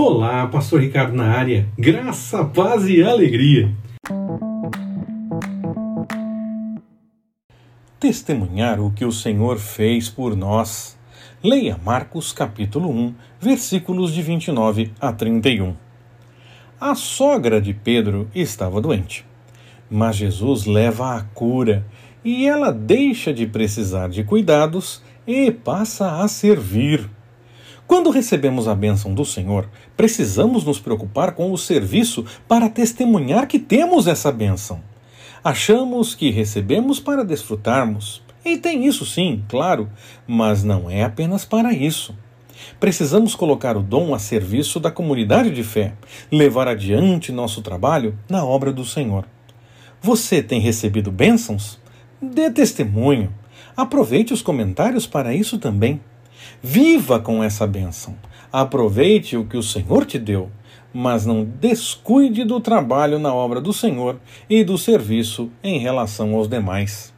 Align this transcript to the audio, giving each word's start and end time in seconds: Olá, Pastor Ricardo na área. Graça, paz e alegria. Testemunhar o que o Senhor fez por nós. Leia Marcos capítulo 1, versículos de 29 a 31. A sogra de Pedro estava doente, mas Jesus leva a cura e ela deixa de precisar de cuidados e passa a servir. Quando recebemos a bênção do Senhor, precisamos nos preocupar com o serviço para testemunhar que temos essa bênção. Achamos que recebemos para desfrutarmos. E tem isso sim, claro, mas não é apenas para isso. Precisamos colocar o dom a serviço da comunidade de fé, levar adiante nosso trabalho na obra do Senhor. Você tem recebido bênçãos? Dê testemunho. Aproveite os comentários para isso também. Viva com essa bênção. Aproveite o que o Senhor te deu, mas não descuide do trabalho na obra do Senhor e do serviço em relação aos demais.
Olá, 0.00 0.46
Pastor 0.46 0.80
Ricardo 0.80 1.12
na 1.12 1.24
área. 1.24 1.68
Graça, 1.76 2.44
paz 2.44 2.86
e 2.86 3.02
alegria. 3.02 3.74
Testemunhar 7.98 8.78
o 8.78 8.92
que 8.92 9.04
o 9.04 9.10
Senhor 9.10 9.58
fez 9.58 10.08
por 10.08 10.36
nós. 10.36 10.96
Leia 11.42 11.76
Marcos 11.84 12.32
capítulo 12.32 12.88
1, 12.88 13.14
versículos 13.40 14.14
de 14.14 14.22
29 14.22 14.92
a 15.00 15.12
31. 15.12 15.74
A 16.80 16.94
sogra 16.94 17.60
de 17.60 17.74
Pedro 17.74 18.30
estava 18.32 18.80
doente, 18.80 19.26
mas 19.90 20.14
Jesus 20.14 20.64
leva 20.64 21.16
a 21.16 21.22
cura 21.22 21.84
e 22.24 22.46
ela 22.46 22.70
deixa 22.70 23.34
de 23.34 23.48
precisar 23.48 24.10
de 24.10 24.22
cuidados 24.22 25.02
e 25.26 25.50
passa 25.50 26.22
a 26.22 26.28
servir. 26.28 27.17
Quando 27.88 28.10
recebemos 28.10 28.68
a 28.68 28.74
bênção 28.74 29.14
do 29.14 29.24
Senhor, 29.24 29.66
precisamos 29.96 30.62
nos 30.62 30.78
preocupar 30.78 31.32
com 31.32 31.50
o 31.50 31.56
serviço 31.56 32.22
para 32.46 32.68
testemunhar 32.68 33.48
que 33.48 33.58
temos 33.58 34.06
essa 34.06 34.30
bênção. 34.30 34.82
Achamos 35.42 36.14
que 36.14 36.28
recebemos 36.28 37.00
para 37.00 37.24
desfrutarmos. 37.24 38.22
E 38.44 38.58
tem 38.58 38.86
isso 38.86 39.06
sim, 39.06 39.42
claro, 39.48 39.88
mas 40.26 40.62
não 40.62 40.90
é 40.90 41.02
apenas 41.02 41.46
para 41.46 41.72
isso. 41.72 42.14
Precisamos 42.78 43.34
colocar 43.34 43.74
o 43.74 43.82
dom 43.82 44.14
a 44.14 44.18
serviço 44.18 44.78
da 44.78 44.90
comunidade 44.90 45.50
de 45.50 45.64
fé, 45.64 45.94
levar 46.30 46.68
adiante 46.68 47.32
nosso 47.32 47.62
trabalho 47.62 48.18
na 48.28 48.44
obra 48.44 48.70
do 48.70 48.84
Senhor. 48.84 49.24
Você 50.02 50.42
tem 50.42 50.60
recebido 50.60 51.10
bênçãos? 51.10 51.80
Dê 52.20 52.50
testemunho. 52.50 53.32
Aproveite 53.74 54.34
os 54.34 54.42
comentários 54.42 55.06
para 55.06 55.34
isso 55.34 55.56
também. 55.56 56.02
Viva 56.62 57.20
com 57.20 57.42
essa 57.42 57.66
bênção. 57.66 58.16
Aproveite 58.52 59.36
o 59.36 59.44
que 59.44 59.56
o 59.56 59.62
Senhor 59.62 60.06
te 60.06 60.18
deu, 60.18 60.50
mas 60.92 61.26
não 61.26 61.44
descuide 61.44 62.44
do 62.44 62.60
trabalho 62.60 63.18
na 63.18 63.32
obra 63.32 63.60
do 63.60 63.72
Senhor 63.72 64.18
e 64.48 64.64
do 64.64 64.78
serviço 64.78 65.50
em 65.62 65.78
relação 65.78 66.34
aos 66.34 66.48
demais. 66.48 67.12